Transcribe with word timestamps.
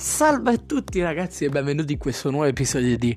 Salve 0.00 0.52
a 0.52 0.56
tutti 0.56 1.02
ragazzi 1.02 1.44
e 1.44 1.50
benvenuti 1.50 1.92
in 1.92 1.98
questo 1.98 2.30
nuovo 2.30 2.46
episodio 2.46 2.96
di 2.96 3.14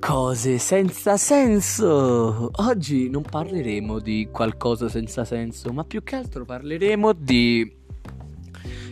Cose 0.00 0.56
senza 0.56 1.18
senso. 1.18 2.50
Oggi 2.50 3.10
non 3.10 3.20
parleremo 3.20 3.98
di 3.98 4.26
qualcosa 4.32 4.88
senza 4.88 5.26
senso, 5.26 5.74
ma 5.74 5.84
più 5.84 6.02
che 6.02 6.16
altro 6.16 6.46
parleremo 6.46 7.12
di 7.12 7.70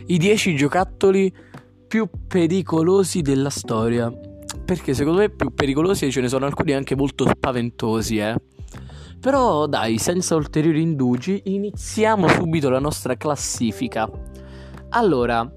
i 0.05 0.17
10 0.19 0.55
giocattoli 0.55 1.33
più 1.87 2.07
pericolosi 2.27 3.23
della 3.23 3.49
storia. 3.49 4.13
Perché 4.63 4.93
secondo 4.93 5.21
me 5.21 5.31
più 5.31 5.55
pericolosi 5.55 6.11
ce 6.11 6.21
ne 6.21 6.27
sono 6.27 6.45
alcuni 6.45 6.73
anche 6.73 6.95
molto 6.95 7.25
spaventosi, 7.25 8.19
eh. 8.19 8.35
Però 9.19 9.65
dai, 9.65 9.97
senza 9.97 10.35
ulteriori 10.35 10.83
indugi, 10.83 11.41
iniziamo 11.45 12.27
subito 12.27 12.69
la 12.69 12.79
nostra 12.79 13.15
classifica. 13.15 14.07
Allora, 14.89 15.51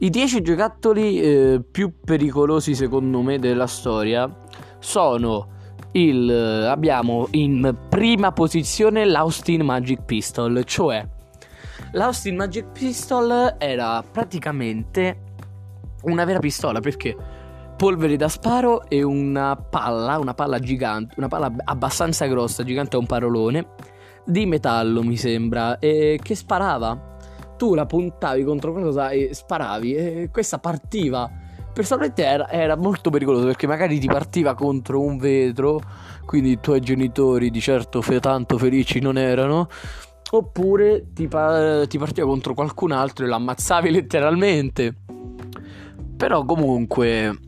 i 0.00 0.10
10 0.10 0.42
giocattoli 0.42 1.20
eh, 1.20 1.62
più 1.68 2.00
pericolosi 2.04 2.74
secondo 2.74 3.20
me 3.22 3.38
della 3.38 3.66
storia 3.66 4.30
sono 4.78 5.58
il 5.92 6.30
abbiamo 6.30 7.26
in 7.32 7.76
prima 7.88 8.32
posizione 8.32 9.04
l'Austin 9.04 9.62
Magic 9.62 10.04
Pistol, 10.04 10.62
cioè 10.64 11.06
l'Austin 11.92 12.36
Magic 12.36 12.66
Pistol 12.72 13.56
era 13.58 14.02
praticamente 14.02 15.28
una 16.02 16.24
vera 16.24 16.38
pistola 16.38 16.80
perché 16.80 17.16
polvere 17.76 18.16
da 18.16 18.28
sparo 18.28 18.88
e 18.88 19.02
una 19.02 19.56
palla, 19.56 20.18
una 20.18 20.34
palla 20.34 20.58
gigante, 20.58 21.14
una 21.16 21.28
palla 21.28 21.52
abbastanza 21.64 22.26
grossa, 22.26 22.62
gigante 22.62 22.96
un 22.96 23.06
parolone, 23.06 23.68
di 24.24 24.44
metallo 24.46 25.02
mi 25.02 25.16
sembra, 25.16 25.78
e 25.78 26.20
che 26.22 26.34
sparava. 26.34 27.16
Tu 27.60 27.74
la 27.74 27.84
puntavi 27.84 28.42
contro 28.42 28.72
qualcosa 28.72 29.10
e 29.10 29.34
sparavi 29.34 29.94
e 29.94 30.30
questa 30.32 30.58
partiva. 30.58 31.30
Personalmente 31.74 32.24
era, 32.24 32.48
era 32.48 32.74
molto 32.74 33.10
pericoloso 33.10 33.44
perché 33.44 33.66
magari 33.66 33.98
ti 33.98 34.06
partiva 34.06 34.54
contro 34.54 35.02
un 35.02 35.18
vetro, 35.18 35.78
quindi 36.24 36.52
i 36.52 36.58
tuoi 36.58 36.80
genitori 36.80 37.50
di 37.50 37.60
certo 37.60 38.00
fe- 38.00 38.18
tanto 38.18 38.56
felici 38.56 38.98
non 39.00 39.18
erano. 39.18 39.68
Oppure 40.30 41.12
ti, 41.12 41.28
pa- 41.28 41.84
ti 41.86 41.98
partiva 41.98 42.26
contro 42.26 42.54
qualcun 42.54 42.92
altro 42.92 43.26
e 43.26 43.28
l'ammazzavi 43.28 43.90
letteralmente. 43.92 44.94
Però 46.16 46.46
comunque 46.46 47.38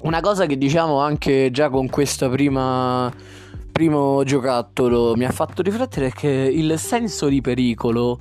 una 0.00 0.20
cosa 0.20 0.46
che 0.46 0.58
diciamo 0.58 0.98
anche 0.98 1.52
già 1.52 1.70
con 1.70 1.88
questo 1.88 2.28
primo 2.28 4.24
giocattolo 4.24 5.14
mi 5.14 5.24
ha 5.24 5.30
fatto 5.30 5.62
riflettere 5.62 6.08
è 6.08 6.10
che 6.10 6.28
il 6.28 6.76
senso 6.80 7.28
di 7.28 7.40
pericolo 7.40 8.18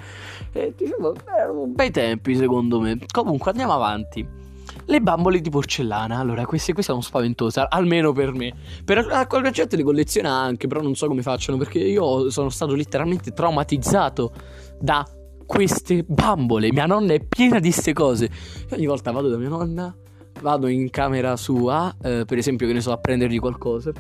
E 0.52 0.74
dicevo 0.76 1.16
erano 1.26 1.66
bei 1.68 1.90
tempi 1.90 2.36
secondo 2.36 2.80
me. 2.80 2.98
Comunque 3.12 3.52
andiamo 3.52 3.74
avanti 3.74 4.47
le 4.88 5.02
bambole 5.02 5.42
di 5.42 5.50
porcellana, 5.50 6.18
allora 6.18 6.46
queste, 6.46 6.74
queste 6.74 6.92
sono 6.92 7.04
spaventose, 7.04 7.66
almeno 7.68 8.12
per 8.12 8.34
me. 8.34 8.54
Per 8.84 9.26
qualche 9.28 9.52
gente 9.52 9.76
le 9.76 9.84
colleziona 9.84 10.32
anche, 10.32 10.68
però 10.68 10.82
non 10.82 10.96
so 10.96 11.08
come 11.08 11.22
facciano 11.22 11.58
perché 11.58 11.80
io 11.80 12.30
sono 12.30 12.50
stato 12.50 12.74
letteralmente 12.74 13.32
traumatizzato 13.32 14.34
da 14.80 15.06
queste 15.46 16.04
bambole. 16.08 16.72
Mia 16.72 16.86
nonna 16.86 17.14
è 17.14 17.20
piena 17.20 17.60
di 17.60 17.70
queste 17.70 17.94
cose. 17.94 18.26
E 18.70 18.76
ogni 18.76 18.86
volta 18.86 19.12
vado 19.12 19.30
da 19.30 19.38
mia 19.38 19.50
nonna 19.50 19.96
vado 20.42 20.68
in 20.68 20.90
camera 20.90 21.36
sua, 21.36 21.96
eh, 22.02 22.24
per 22.26 22.38
esempio 22.38 22.68
che 22.68 22.74
ne 22.74 22.82
so, 22.82 22.92
a 22.92 22.98
prendergli 22.98 23.40
qualcosa, 23.40 23.92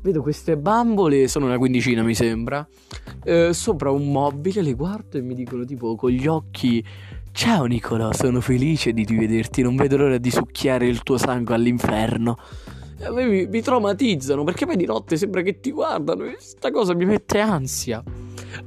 vedo 0.00 0.22
queste 0.22 0.56
bambole, 0.56 1.28
sono 1.28 1.46
una 1.46 1.58
quindicina 1.58 2.02
mi 2.02 2.14
sembra, 2.14 2.66
eh, 3.24 3.52
sopra 3.52 3.90
un 3.90 4.10
mobile, 4.10 4.62
le 4.62 4.74
guardo 4.74 5.18
e 5.18 5.22
mi 5.22 5.34
dicono 5.34 5.64
tipo 5.64 5.96
con 5.96 6.10
gli 6.10 6.26
occhi, 6.26 6.84
ciao 7.38 7.66
Nicola, 7.66 8.12
sono 8.12 8.40
felice 8.40 8.92
di 8.92 9.04
rivederti, 9.04 9.62
non 9.62 9.76
vedo 9.76 9.96
l'ora 9.96 10.18
di 10.18 10.28
succhiare 10.28 10.88
il 10.88 11.04
tuo 11.04 11.16
sangue 11.18 11.54
all'inferno. 11.54 12.36
E 12.98 13.04
a 13.04 13.12
me 13.12 13.26
mi, 13.26 13.46
mi 13.46 13.62
traumatizzano 13.62 14.42
perché 14.42 14.66
poi 14.66 14.74
di 14.74 14.86
notte 14.86 15.16
sembra 15.16 15.42
che 15.42 15.60
ti 15.60 15.70
guardano 15.70 16.24
e 16.24 16.32
questa 16.32 16.72
cosa 16.72 16.96
mi 16.96 17.04
mette 17.04 17.38
ansia. 17.38 18.02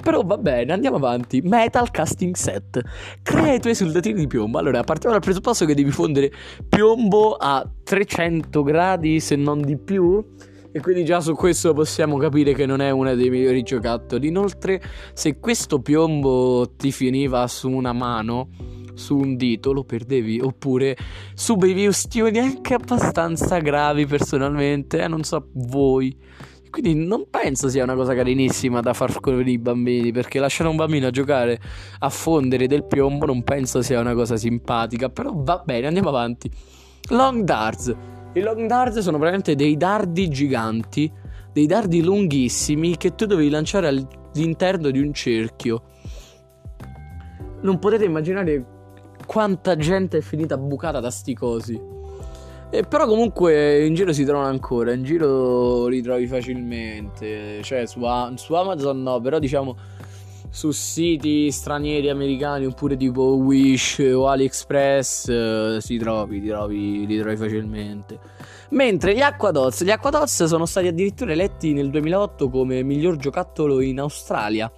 Però 0.01 0.23
va 0.23 0.37
bene, 0.37 0.71
andiamo 0.71 0.95
avanti. 0.95 1.41
Metal 1.41 1.91
casting 1.91 2.33
set. 2.33 2.81
Crea 3.21 3.55
i 3.55 3.59
tuoi 3.59 3.75
soldatini 3.75 4.21
di 4.21 4.27
piombo. 4.27 4.57
Allora, 4.57 4.81
partiamo 4.85 5.15
dal 5.15 5.23
presupposto 5.23 5.65
che 5.65 5.75
devi 5.75 5.91
fondere 5.91 6.31
piombo 6.69 7.35
a 7.35 7.69
300 7.83 8.63
gradi, 8.63 9.19
se 9.19 9.35
non 9.35 9.59
di 9.59 9.75
più. 9.75 10.25
E 10.73 10.79
quindi 10.79 11.03
già 11.03 11.19
su 11.19 11.35
questo 11.35 11.73
possiamo 11.73 12.17
capire 12.17 12.53
che 12.53 12.65
non 12.65 12.79
è 12.79 12.91
uno 12.91 13.13
dei 13.13 13.29
migliori 13.29 13.61
giocattoli. 13.61 14.27
Inoltre, 14.27 14.81
se 15.13 15.37
questo 15.37 15.81
piombo 15.81 16.75
ti 16.77 16.93
finiva 16.93 17.45
su 17.47 17.69
una 17.69 17.91
mano, 17.91 18.49
su 18.93 19.17
un 19.17 19.35
dito, 19.35 19.73
lo 19.73 19.83
perdevi. 19.83 20.39
Oppure 20.39 20.95
subivi 21.33 21.87
ustioni 21.87 22.39
anche 22.39 22.73
abbastanza 22.73 23.59
gravi 23.59 24.05
personalmente. 24.05 25.01
Eh, 25.01 25.09
non 25.09 25.23
so 25.23 25.49
voi. 25.53 26.15
Quindi 26.69 26.95
non 26.95 27.25
penso 27.29 27.67
sia 27.67 27.83
una 27.83 27.95
cosa 27.95 28.15
carinissima 28.15 28.79
da 28.79 28.93
far 28.93 29.19
con 29.19 29.45
i 29.45 29.57
bambini, 29.57 30.13
perché 30.13 30.39
lasciare 30.39 30.69
un 30.69 30.77
bambino 30.77 31.07
a 31.07 31.11
giocare 31.11 31.59
a 31.99 32.07
fondere 32.07 32.65
del 32.67 32.85
piombo 32.85 33.25
non 33.25 33.43
penso 33.43 33.81
sia 33.81 33.99
una 33.99 34.13
cosa 34.13 34.37
simpatica, 34.37 35.09
però 35.09 35.33
va 35.35 35.61
bene, 35.65 35.87
andiamo 35.87 36.07
avanti. 36.07 36.49
Long 37.09 37.43
darts. 37.43 37.93
I 38.33 38.39
long 38.39 38.65
darts 38.65 38.99
sono 38.99 39.17
praticamente 39.17 39.55
dei 39.55 39.75
dardi 39.75 40.29
giganti, 40.29 41.11
dei 41.51 41.65
dardi 41.65 42.01
lunghissimi 42.01 42.95
che 42.95 43.13
tu 43.13 43.25
dovevi 43.25 43.49
lanciare 43.49 43.87
all'interno 43.87 44.89
di 44.89 45.01
un 45.01 45.13
cerchio. 45.13 45.83
Non 47.59 47.77
potete 47.77 48.05
immaginare 48.05 48.65
quanta 49.25 49.75
gente 49.75 50.19
è 50.19 50.21
finita 50.21 50.57
bucata 50.57 51.01
da 51.01 51.11
sti 51.11 51.33
cosi. 51.33 51.81
Eh, 52.69 52.83
però 52.83 53.05
comunque 53.05 53.85
in 53.85 53.93
giro 53.95 54.13
si 54.13 54.23
trovano 54.23 54.47
ancora, 54.47 54.93
in 54.93 55.03
giro 55.03 55.87
li 55.87 56.01
trovi 56.01 56.25
facilmente, 56.25 57.61
cioè 57.63 57.85
su, 57.85 57.99
su 58.35 58.53
Amazon 58.53 59.03
no, 59.03 59.19
però 59.19 59.39
diciamo 59.39 59.75
su 60.51 60.71
siti 60.71 61.49
stranieri 61.49 62.09
americani 62.09 62.65
oppure 62.65 62.97
tipo 62.97 63.21
Wish 63.21 63.99
o 64.13 64.27
AliExpress 64.27 65.29
eh, 65.29 65.77
si 65.79 65.97
trovi, 65.97 66.41
li 66.41 66.47
trovi, 66.49 67.05
li 67.07 67.19
trovi 67.19 67.37
facilmente. 67.37 68.19
Mentre 68.71 69.15
gli 69.15 69.21
Aquadots, 69.21 69.83
gli 69.83 69.91
Aquadots 69.91 70.43
sono 70.43 70.65
stati 70.65 70.87
addirittura 70.87 71.31
eletti 71.31 71.73
nel 71.73 71.89
2008 71.89 72.49
come 72.49 72.83
miglior 72.83 73.15
giocattolo 73.15 73.81
in 73.81 73.99
Australia. 73.99 74.71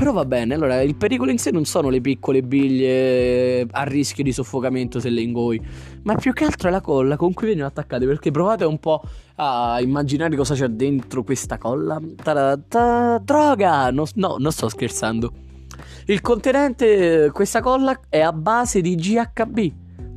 Però 0.00 0.12
va 0.12 0.24
bene, 0.24 0.54
allora 0.54 0.80
il 0.80 0.96
pericolo 0.96 1.30
in 1.30 1.36
sé 1.36 1.50
non 1.50 1.66
sono 1.66 1.90
le 1.90 2.00
piccole 2.00 2.42
biglie 2.42 3.66
a 3.70 3.82
rischio 3.82 4.24
di 4.24 4.32
soffocamento 4.32 4.98
se 4.98 5.10
le 5.10 5.20
ingoi, 5.20 5.60
ma 6.04 6.14
più 6.14 6.32
che 6.32 6.44
altro 6.44 6.68
è 6.68 6.70
la 6.70 6.80
colla 6.80 7.18
con 7.18 7.34
cui 7.34 7.48
vengono 7.48 7.66
attaccate, 7.66 8.06
perché 8.06 8.30
provate 8.30 8.64
un 8.64 8.78
po' 8.78 9.02
a 9.34 9.78
immaginare 9.82 10.34
cosa 10.36 10.54
c'è 10.54 10.68
dentro 10.68 11.22
questa 11.22 11.58
colla. 11.58 12.00
Ta-da-ta, 12.16 13.20
droga! 13.22 13.90
No, 13.90 14.06
no, 14.14 14.36
non 14.38 14.50
sto 14.52 14.70
scherzando. 14.70 15.32
Il 16.06 16.22
contenente, 16.22 17.30
questa 17.30 17.60
colla 17.60 18.00
è 18.08 18.20
a 18.20 18.32
base 18.32 18.80
di 18.80 18.94
GHB. 18.94 19.72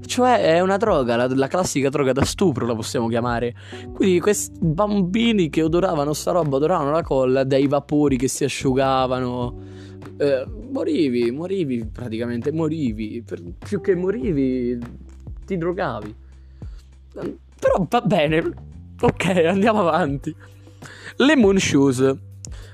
Cioè 0.06 0.44
è 0.44 0.60
una 0.62 0.78
droga, 0.78 1.18
la, 1.18 1.28
la, 1.28 1.48
classica 1.48 1.90
droga 1.90 2.14
da 2.14 2.24
stupro 2.24 2.66
la 2.66 2.76
possiamo 2.76 3.08
chiamare. 3.10 3.54
Quindi 3.94 4.22
questi 4.22 4.60
bambini 4.62 5.50
che 5.50 5.62
odoravano 5.62 6.14
sta 6.14 6.32
roba, 6.32 6.56
odoravano 6.56 6.92
la 6.92 7.04
colla, 7.04 7.44
dai 7.44 7.68
vapori 7.68 8.16
che 8.16 8.30
si 8.30 8.46
asciugavano. 8.46 9.72
Eh, 10.18 10.46
morivi, 10.70 11.32
morivi 11.32 11.86
praticamente, 11.86 12.52
morivi. 12.52 13.24
Per, 13.26 13.42
più 13.60 13.82
che 13.82 13.96
morivi, 13.96 14.78
ti 15.46 15.58
drogavi. 15.58 16.16
Però 17.14 17.88
va 17.90 18.02
bene. 18.02 18.54
Ok, 19.02 19.26
andiamo 19.26 19.82
avanti. 19.82 20.36
Le 21.18 21.36
Moon 21.36 21.58
Shoes. 21.58 22.32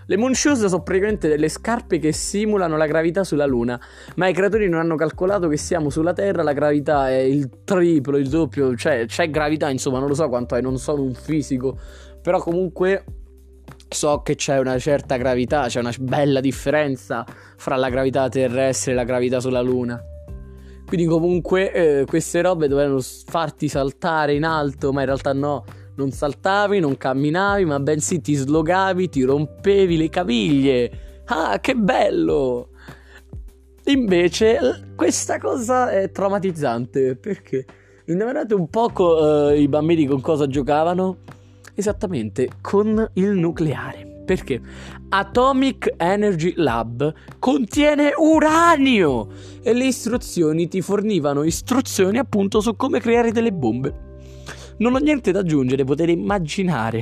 Le 0.10 0.18
Moonshoes 0.18 0.66
sono 0.66 0.82
praticamente 0.82 1.28
delle 1.28 1.50
scarpe 1.50 2.00
che 2.00 2.12
simulano 2.14 2.78
la 2.78 2.88
gravità 2.88 3.24
sulla 3.24 3.46
Luna, 3.46 3.80
ma 4.16 4.28
i 4.28 4.34
creatori 4.34 4.68
non 4.68 4.80
hanno 4.80 4.96
calcolato 4.96 5.48
che 5.48 5.58
siamo 5.58 5.92
sulla 5.92 6.14
Terra, 6.14 6.42
la 6.42 6.54
gravità 6.54 7.10
è 7.10 7.20
il 7.20 7.48
triplo, 7.64 8.18
il 8.18 8.28
doppio, 8.28 8.76
cioè 8.76 9.06
c'è 9.06 9.30
gravità, 9.30 9.70
insomma, 9.70 10.00
non 10.00 10.08
lo 10.08 10.16
so 10.16 10.28
quanto 10.28 10.56
è, 10.56 10.62
non 10.62 10.80
sono 10.80 11.04
un 11.04 11.14
fisico, 11.14 11.78
però 12.24 12.40
comunque 12.40 13.04
so 13.90 14.22
che 14.22 14.36
c'è 14.36 14.60
una 14.60 14.78
certa 14.78 15.18
gravità, 15.18 15.68
c'è 15.68 15.80
una 15.80 15.94
bella 16.00 16.40
differenza 16.40 17.26
fra 17.58 17.76
la 17.76 17.90
gravità 17.90 18.30
terrestre 18.30 18.92
e 18.92 18.96
la 18.96 19.04
gravità 19.04 19.40
sulla 19.40 19.62
Luna. 19.62 20.02
Quindi 20.86 21.06
comunque 21.06 21.72
eh, 21.72 22.06
queste 22.06 22.42
robe 22.42 22.68
dovevano 22.68 23.00
farti 23.02 23.68
saltare 23.68 24.34
in 24.34 24.44
alto, 24.44 24.92
ma 24.92 25.02
in 25.02 25.06
realtà 25.08 25.34
no, 25.34 25.64
non 25.96 26.12
saltavi, 26.12 26.80
non 26.80 26.98
camminavi, 26.98 27.66
ma 27.66 27.80
bensì 27.80 28.22
ti 28.22 28.34
slogavi, 28.34 29.10
ti 29.10 29.24
rompevi 29.24 29.98
le 29.98 30.10
caviglie. 30.10 30.92
Ah, 31.26 31.60
che 31.60 31.76
bello! 31.76 32.70
Invece, 33.86 34.94
questa 34.96 35.38
cosa 35.38 35.92
è 35.92 36.12
traumatizzante 36.12 37.16
perché 37.16 37.66
indovinate 38.06 38.54
un 38.54 38.68
poco 38.70 39.16
uh, 39.16 39.54
i 39.54 39.68
bambini 39.68 40.06
con 40.06 40.22
cosa 40.22 40.48
giocavano? 40.48 41.18
Esattamente 41.76 42.50
con 42.62 43.10
il 43.14 43.30
nucleare. 43.32 44.24
Perché 44.26 44.62
Atomic 45.10 45.94
Energy 45.98 46.54
Lab 46.56 47.14
contiene 47.40 48.12
uranio 48.16 49.28
e 49.64 49.74
le 49.74 49.86
istruzioni 49.86 50.68
ti 50.68 50.82
fornivano 50.82 51.44
istruzioni 51.44 52.20
appunto 52.20 52.62
su 52.62 52.76
come 52.76 53.00
creare 53.00 53.32
delle 53.32 53.52
bombe. 53.52 54.09
Non 54.80 54.96
ho 54.96 54.98
niente 54.98 55.32
da 55.32 55.40
aggiungere, 55.40 55.84
potete 55.84 56.12
immaginare. 56.12 57.02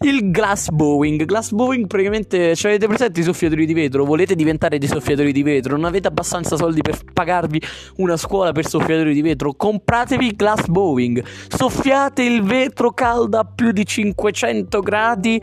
Il 0.00 0.32
glass 0.32 0.68
bowing. 0.70 1.24
Glass 1.24 1.52
bowing 1.52 1.86
praticamente, 1.86 2.56
cioè 2.56 2.72
avete 2.72 2.88
presente 2.88 3.20
i 3.20 3.22
soffiatori 3.22 3.66
di 3.66 3.72
vetro? 3.72 4.04
Volete 4.04 4.34
diventare 4.34 4.78
dei 4.78 4.88
soffiatori 4.88 5.30
di 5.30 5.44
vetro? 5.44 5.76
Non 5.76 5.84
avete 5.84 6.08
abbastanza 6.08 6.56
soldi 6.56 6.82
per 6.82 6.98
pagarvi 7.12 7.62
una 7.98 8.16
scuola 8.16 8.50
per 8.50 8.66
soffiatori 8.66 9.14
di 9.14 9.22
vetro? 9.22 9.54
Compratevi 9.54 10.34
glass 10.34 10.66
bowing. 10.66 11.22
Soffiate 11.24 12.24
il 12.24 12.42
vetro 12.42 12.90
caldo 12.90 13.38
a 13.38 13.44
più 13.44 13.70
di 13.70 13.86
500 13.86 14.80
gradi 14.80 15.40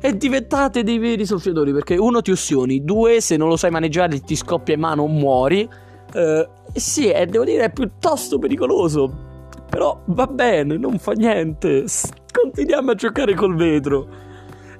e 0.00 0.16
diventate 0.16 0.82
dei 0.82 0.96
veri 0.96 1.26
soffiatori 1.26 1.72
perché 1.72 1.98
uno 1.98 2.22
ti 2.22 2.30
ustioni, 2.30 2.82
due 2.82 3.20
se 3.20 3.36
non 3.36 3.48
lo 3.48 3.58
sai 3.58 3.70
maneggiare 3.70 4.20
ti 4.20 4.34
scoppia 4.34 4.72
in 4.72 4.80
mano 4.80 5.06
muori. 5.06 5.68
Uh, 6.12 6.48
sì, 6.72 7.10
e 7.10 7.26
devo 7.26 7.44
dire 7.44 7.64
è 7.64 7.70
piuttosto 7.70 8.38
pericoloso 8.38 9.28
però 9.70 10.02
va 10.06 10.26
bene, 10.26 10.76
non 10.76 10.98
fa 10.98 11.12
niente. 11.12 11.86
Continuiamo 12.30 12.90
a 12.90 12.94
giocare 12.94 13.34
col 13.34 13.54
vetro. 13.54 14.08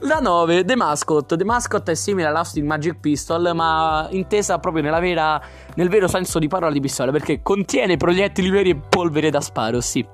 La 0.00 0.18
9, 0.18 0.64
The 0.64 0.76
Mascot. 0.76 1.36
The 1.36 1.44
Mascot 1.44 1.88
è 1.88 1.94
simile 1.94 2.26
all'Austin 2.26 2.66
Magic 2.66 3.00
Pistol, 3.00 3.52
ma 3.54 4.08
intesa 4.10 4.58
proprio 4.58 4.82
vera, 4.82 5.40
nel 5.74 5.88
vero 5.88 6.08
senso 6.08 6.38
di 6.38 6.48
parola 6.48 6.72
di 6.72 6.80
pistola, 6.80 7.12
perché 7.12 7.40
contiene 7.42 7.96
proiettili 7.96 8.50
veri 8.50 8.70
e 8.70 8.80
polvere 8.88 9.30
da 9.30 9.40
sparo, 9.40 9.80
sì. 9.80 10.06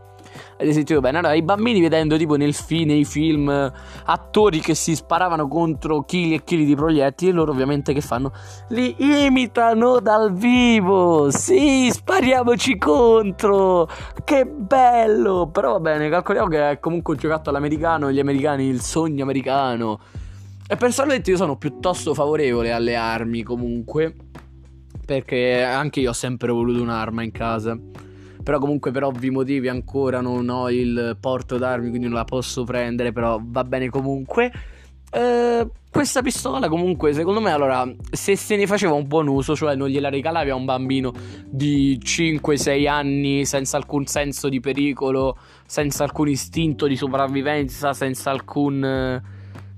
Avete 0.54 0.72
sentito 0.72 1.00
bene? 1.00 1.18
Allora, 1.18 1.34
i 1.34 1.42
bambini 1.42 1.80
vedendo 1.80 2.16
tipo 2.16 2.36
nel 2.36 2.54
fi- 2.54 2.84
nei 2.84 3.04
film 3.04 3.72
attori 4.04 4.60
che 4.60 4.74
si 4.74 4.94
sparavano 4.94 5.48
contro 5.48 6.02
chili 6.02 6.34
e 6.34 6.44
chili 6.44 6.64
di 6.64 6.74
proiettili, 6.74 7.32
loro 7.32 7.52
ovviamente 7.52 7.92
che 7.92 8.00
fanno? 8.00 8.32
Li 8.68 8.96
imitano 8.98 10.00
dal 10.00 10.32
vivo! 10.32 11.30
Sì, 11.30 11.90
spariamoci 11.90 12.78
contro! 12.78 13.88
Che 14.24 14.46
bello! 14.46 15.48
Però 15.52 15.72
va 15.72 15.80
bene, 15.80 16.08
calcoliamo 16.08 16.48
che 16.48 16.70
è 16.70 16.80
comunque 16.80 17.14
un 17.14 17.20
giocattolo 17.20 17.56
americano, 17.56 18.10
gli 18.10 18.20
americani, 18.20 18.66
il 18.66 18.80
sogno 18.80 19.22
americano. 19.22 20.00
E 20.68 20.76
personalmente 20.76 21.30
io 21.30 21.36
sono 21.36 21.56
piuttosto 21.56 22.14
favorevole 22.14 22.72
alle 22.72 22.96
armi 22.96 23.42
comunque. 23.42 24.14
Perché 25.06 25.62
anche 25.62 26.00
io 26.00 26.10
ho 26.10 26.12
sempre 26.12 26.50
voluto 26.50 26.82
un'arma 26.82 27.22
in 27.22 27.30
casa 27.30 27.78
però 28.46 28.60
comunque 28.60 28.92
per 28.92 29.02
ovvi 29.02 29.30
motivi 29.30 29.66
ancora 29.66 30.20
non 30.20 30.48
ho 30.48 30.70
il 30.70 31.16
porto 31.18 31.58
d'armi 31.58 31.88
quindi 31.88 32.06
non 32.06 32.14
la 32.14 32.22
posso 32.22 32.62
prendere 32.62 33.10
però 33.10 33.40
va 33.42 33.64
bene 33.64 33.88
comunque. 33.88 34.52
Eh, 35.10 35.66
questa 35.90 36.22
pistola 36.22 36.68
comunque 36.68 37.12
secondo 37.12 37.40
me 37.40 37.50
allora 37.50 37.92
se 38.08 38.36
se 38.36 38.54
ne 38.54 38.68
faceva 38.68 38.92
un 38.92 39.08
buon 39.08 39.26
uso 39.26 39.56
cioè 39.56 39.74
non 39.74 39.88
gliela 39.88 40.10
regalavi 40.10 40.50
a 40.50 40.54
un 40.54 40.64
bambino 40.64 41.12
di 41.44 41.98
5-6 42.00 42.86
anni 42.86 43.44
senza 43.44 43.78
alcun 43.78 44.06
senso 44.06 44.48
di 44.48 44.60
pericolo 44.60 45.36
senza 45.66 46.04
alcun 46.04 46.28
istinto 46.28 46.86
di 46.86 46.94
sopravvivenza 46.94 47.94
senza 47.94 48.30
alcun 48.30 48.84
eh, 48.84 49.22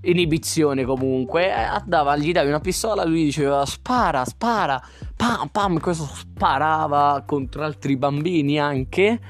inibizione 0.02 0.84
comunque 0.84 1.52
andava 1.52 2.16
gli 2.16 2.30
davi 2.32 2.48
una 2.48 2.60
pistola 2.60 3.04
lui 3.04 3.24
diceva 3.24 3.66
spara 3.66 4.24
spara 4.24 4.80
pam 5.16 5.48
pam 5.48 5.80
questo 5.80 6.04
sparava 6.04 7.24
contro 7.26 7.64
altri 7.64 7.96
bambini 7.96 8.58
anche. 8.58 9.20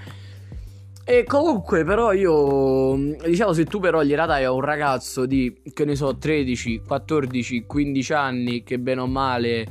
E 1.10 1.24
comunque 1.24 1.84
però 1.84 2.12
io 2.12 2.94
diciamo 3.26 3.54
se 3.54 3.64
tu 3.64 3.80
però 3.80 4.02
gliela 4.02 4.26
dai 4.26 4.44
a 4.44 4.52
un 4.52 4.60
ragazzo 4.60 5.24
di 5.24 5.62
che 5.72 5.86
ne 5.86 5.96
so 5.96 6.18
13 6.18 6.82
14 6.86 7.64
15 7.64 8.12
anni 8.12 8.62
che 8.62 8.78
bene 8.78 9.00
o 9.00 9.06
male 9.06 9.66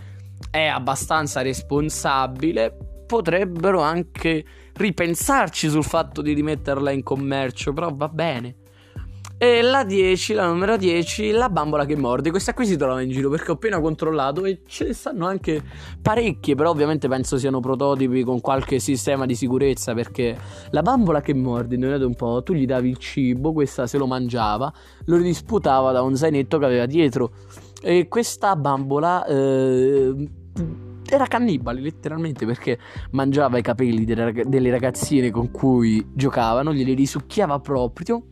è 0.49 0.65
abbastanza 0.65 1.41
responsabile 1.41 2.75
potrebbero 3.05 3.81
anche 3.81 4.43
ripensarci 4.73 5.69
sul 5.69 5.83
fatto 5.83 6.23
di 6.23 6.33
rimetterla 6.33 6.89
in 6.89 7.03
commercio 7.03 7.71
però 7.71 7.93
va 7.93 8.09
bene 8.09 8.55
e 9.39 9.61
la 9.61 9.83
10, 9.83 10.33
la 10.33 10.47
numero 10.47 10.77
10, 10.77 11.31
la 11.31 11.49
bambola 11.49 11.85
che 11.85 11.95
morde. 11.95 12.31
Questa 12.31 12.53
qui 12.53 12.65
si 12.65 12.75
trova 12.75 13.01
in 13.01 13.11
giro 13.11 13.29
perché 13.29 13.51
ho 13.51 13.53
appena 13.53 13.79
controllato 13.79 14.45
e 14.45 14.61
ce 14.65 14.85
ne 14.85 14.93
stanno 14.93 15.27
anche 15.27 15.61
parecchie, 16.01 16.55
però 16.55 16.71
ovviamente 16.71 17.07
penso 17.07 17.37
siano 17.37 17.59
prototipi 17.59 18.23
con 18.23 18.41
qualche 18.41 18.79
sistema 18.79 19.27
di 19.27 19.35
sicurezza 19.35 19.93
perché 19.93 20.35
la 20.71 20.81
bambola 20.81 21.21
che 21.21 21.35
morde, 21.35 21.75
indovinate 21.75 22.05
un 22.05 22.15
po', 22.15 22.41
tu 22.41 22.53
gli 22.53 22.65
davi 22.65 22.89
il 22.89 22.97
cibo, 22.97 23.53
questa 23.53 23.85
se 23.85 23.99
lo 23.99 24.07
mangiava, 24.07 24.73
lo 25.05 25.17
ridisputava 25.17 25.91
da 25.91 26.01
un 26.01 26.15
zainetto 26.15 26.57
che 26.57 26.65
aveva 26.65 26.87
dietro 26.87 27.31
e 27.79 28.07
questa 28.07 28.55
bambola 28.55 29.23
eh, 29.25 30.29
era 31.07 31.25
cannibale 31.27 31.79
letteralmente 31.79 32.45
perché 32.45 32.79
mangiava 33.11 33.59
i 33.59 33.61
capelli 33.61 34.03
delle, 34.03 34.69
ragazzine 34.71 35.29
con 35.29 35.51
cui 35.51 36.05
giocavano, 36.13 36.73
glieli 36.73 36.95
risucchiava 36.95 37.59
proprio 37.59 38.23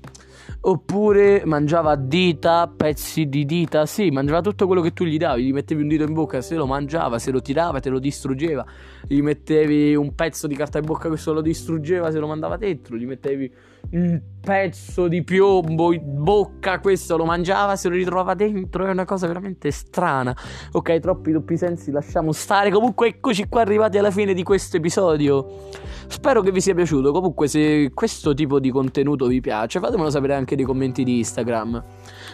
Oppure 0.67 1.43
mangiava 1.45 1.95
dita, 1.95 2.67
pezzi 2.75 3.29
di 3.29 3.45
dita. 3.45 3.85
Sì, 3.85 4.09
mangiava 4.09 4.41
tutto 4.41 4.65
quello 4.65 4.81
che 4.81 4.93
tu 4.93 5.03
gli 5.03 5.17
davi. 5.17 5.43
Gli 5.43 5.53
mettevi 5.53 5.83
un 5.83 5.87
dito 5.87 6.03
in 6.03 6.13
bocca, 6.13 6.41
se 6.41 6.55
lo 6.55 6.65
mangiava, 6.65 7.19
se 7.19 7.29
lo 7.29 7.39
tirava, 7.39 7.79
te 7.79 7.89
lo 7.89 7.99
distruggeva. 7.99 8.65
Gli 9.07 9.21
mettevi 9.21 9.93
un 9.93 10.15
pezzo 10.15 10.47
di 10.47 10.55
carta 10.55 10.79
in 10.79 10.85
bocca, 10.85 11.07
questo 11.07 11.33
lo 11.33 11.41
distruggeva, 11.41 12.09
se 12.09 12.17
lo 12.17 12.25
mandava 12.25 12.57
dentro. 12.57 12.95
Gli 12.95 13.05
mettevi 13.05 13.53
un 13.91 14.19
pezzo 14.41 15.07
di 15.07 15.23
piombo 15.23 15.93
in 15.93 16.23
bocca, 16.23 16.79
questo 16.79 17.15
lo 17.15 17.25
mangiava, 17.25 17.75
se 17.75 17.87
lo 17.87 17.93
ritrovava 17.93 18.33
dentro. 18.33 18.87
È 18.87 18.89
una 18.89 19.05
cosa 19.05 19.27
veramente 19.27 19.69
strana. 19.69 20.35
Ok, 20.71 20.97
troppi 20.97 21.31
doppi 21.31 21.57
sensi, 21.57 21.91
lasciamo 21.91 22.31
stare. 22.31 22.71
Comunque, 22.71 23.09
eccoci 23.09 23.47
qua 23.47 23.61
arrivati 23.61 23.99
alla 23.99 24.09
fine 24.09 24.33
di 24.33 24.41
questo 24.41 24.77
episodio. 24.77 25.69
Spero 26.07 26.41
che 26.41 26.51
vi 26.51 26.61
sia 26.61 26.73
piaciuto. 26.73 27.11
Comunque, 27.11 27.47
se 27.47 27.91
questo 27.93 28.33
tipo 28.33 28.59
di 28.59 28.69
contenuto 28.69 29.27
vi 29.27 29.41
piace, 29.41 29.79
fatemelo 29.79 30.09
sapere 30.09 30.33
anche 30.35 30.54
nei 30.55 30.65
commenti 30.65 31.03
di 31.03 31.17
Instagram. 31.19 31.83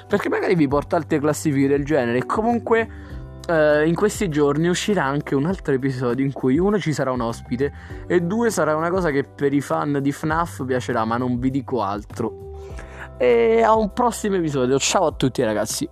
Perché 0.08 0.30
magari 0.30 0.56
vi 0.56 0.68
porto 0.68 0.96
altre 0.96 1.20
classifiche 1.20 1.68
del 1.68 1.86
genere. 1.86 2.26
Comunque. 2.26 3.10
Uh, 3.48 3.84
in 3.88 3.96
questi 3.96 4.30
giorni 4.30 4.68
uscirà 4.68 5.04
anche 5.04 5.34
un 5.34 5.48
altro 5.48 5.74
episodio 5.74 6.24
in 6.24 6.32
cui 6.32 6.60
uno 6.60 6.78
ci 6.78 6.94
sarà 6.94 7.12
un 7.12 7.22
ospite 7.22 7.74
e 8.06 8.22
due 8.22 8.52
sarà 8.52 8.76
una 8.76 8.92
cosa 8.92 9.10
che 9.10 9.24
per 9.24 9.52
i 9.52 9.62
fan 9.62 9.98
di 10.00 10.12
FNAF 10.12 10.64
piacerà, 10.64 11.06
ma 11.06 11.18
non 11.18 11.40
vi 11.40 11.50
dico 11.50 11.82
altro. 11.82 12.52
E 13.18 13.64
a 13.64 13.76
un 13.76 13.94
prossimo 13.94 14.36
episodio. 14.36 14.78
Ciao 14.78 15.08
a 15.08 15.12
tutti 15.14 15.44
ragazzi. 15.44 15.90